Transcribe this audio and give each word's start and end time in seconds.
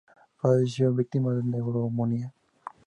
Falleció 0.39 0.91
víctima 0.95 1.31
de 1.35 1.43
neumonía. 1.43 2.33